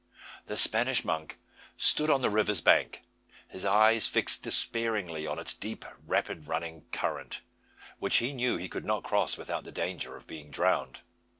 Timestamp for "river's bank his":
2.31-3.65